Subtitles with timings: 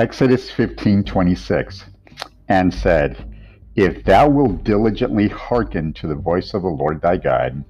[0.00, 1.84] Exodus 15:26
[2.48, 3.22] and said,
[3.76, 7.62] If thou wilt diligently hearken to the voice of the Lord thy God,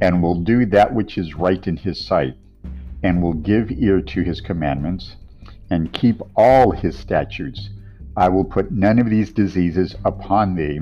[0.00, 2.36] and will do that which is right in his sight,
[3.02, 5.16] and will give ear to his commandments,
[5.68, 7.70] and keep all his statutes,
[8.16, 10.78] I will put none of these diseases upon thee,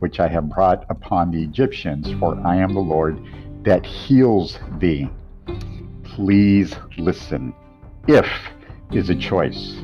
[0.00, 3.16] which I have brought upon the Egyptians, for I am the Lord
[3.62, 5.08] that heals thee.
[6.02, 7.54] Please listen.
[8.08, 8.26] If
[8.90, 9.76] is a choice.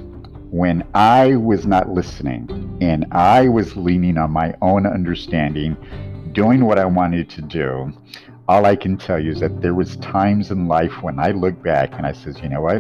[0.51, 5.77] When I was not listening and I was leaning on my own understanding,
[6.33, 7.93] doing what I wanted to do,
[8.49, 11.63] all I can tell you is that there was times in life when I look
[11.63, 12.79] back and I says, you know what?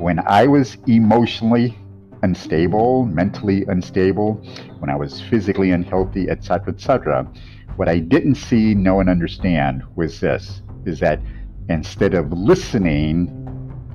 [0.00, 1.78] When I was emotionally
[2.24, 4.34] unstable, mentally unstable,
[4.80, 7.28] when I was physically unhealthy, etc., etc.,
[7.76, 11.20] what I didn't see, know, and understand was this: is that
[11.68, 13.30] instead of listening,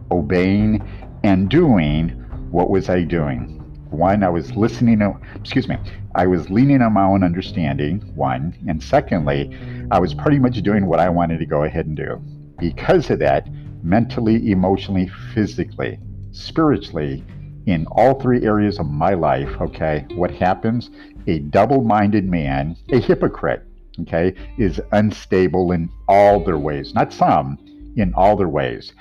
[0.09, 0.81] obeying,
[1.23, 3.53] and doing, what was I doing?
[3.89, 5.01] One, I was listening,
[5.35, 5.77] excuse me,
[6.15, 8.53] I was leaning on my own understanding, one.
[8.67, 9.57] And secondly,
[9.91, 12.21] I was pretty much doing what I wanted to go ahead and do.
[12.57, 13.47] Because of that,
[13.83, 15.99] mentally, emotionally, physically,
[16.31, 17.23] spiritually,
[17.65, 20.89] in all three areas of my life, okay, what happens?
[21.27, 23.63] A double minded man, a hypocrite,
[24.01, 26.93] okay, is unstable in all their ways.
[26.93, 27.57] Not some,
[27.97, 28.93] in all their ways.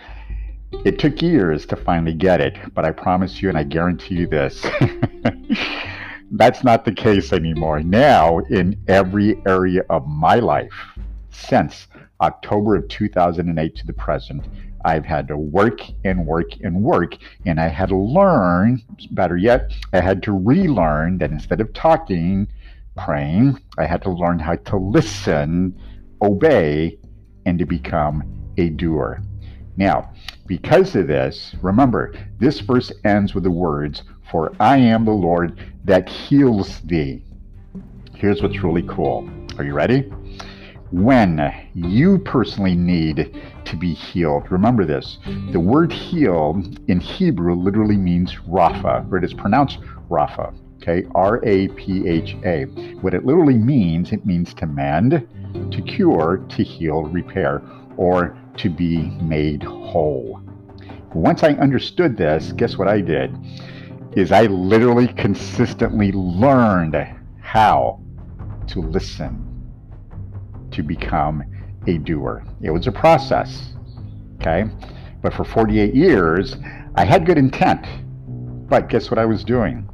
[0.84, 4.26] It took years to finally get it, but I promise you and I guarantee you
[4.26, 4.64] this
[6.32, 7.80] that's not the case anymore.
[7.80, 10.72] Now, in every area of my life,
[11.30, 11.86] since
[12.20, 14.44] October of 2008 to the present,
[14.84, 19.72] I've had to work and work and work, and I had to learn, better yet,
[19.92, 22.48] I had to relearn that instead of talking,
[22.96, 25.78] praying, I had to learn how to listen,
[26.22, 26.98] obey,
[27.44, 29.22] and to become a doer.
[29.76, 30.10] Now,
[30.46, 35.58] because of this, remember, this verse ends with the words, For I am the Lord
[35.84, 37.22] that heals thee.
[38.14, 39.28] Here's what's really cool.
[39.58, 40.10] Are you ready?
[40.90, 45.18] When you personally need to be healed, remember this.
[45.50, 50.54] The word heal in Hebrew literally means Rapha, or it is pronounced Rapha.
[50.76, 52.64] Okay, R A P H A.
[53.00, 55.26] What it literally means, it means to mend,
[55.72, 57.62] to cure, to heal, repair,
[57.96, 60.40] or to be made whole.
[61.14, 63.34] Once I understood this, guess what I did?
[64.16, 66.96] Is I literally consistently learned
[67.40, 68.00] how
[68.68, 69.42] to listen
[70.72, 71.42] to become
[71.86, 72.44] a doer.
[72.60, 73.74] It was a process,
[74.36, 74.64] okay?
[75.22, 76.56] But for 48 years,
[76.94, 77.86] I had good intent.
[78.68, 79.88] But guess what I was doing?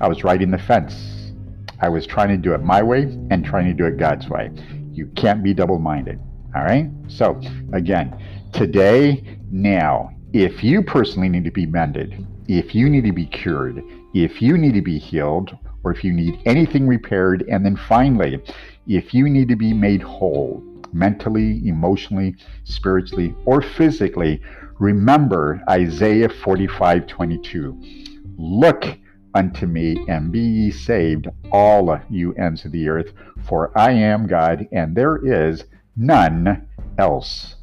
[0.00, 1.32] I was riding the fence.
[1.80, 4.50] I was trying to do it my way and trying to do it God's way.
[4.92, 6.18] You can't be double minded.
[6.54, 6.88] All right.
[7.08, 7.40] So,
[7.72, 8.16] again,
[8.52, 13.82] today, now, if you personally need to be mended, if you need to be cured,
[14.14, 18.40] if you need to be healed, or if you need anything repaired, and then finally,
[18.86, 24.40] if you need to be made whole mentally, emotionally, spiritually, or physically,
[24.78, 27.82] remember Isaiah 45 22.
[28.36, 28.84] Look
[29.34, 33.12] unto me and be ye saved, all you ends of the earth,
[33.46, 35.64] for I am God, and there is
[35.96, 36.66] none
[36.98, 37.56] else.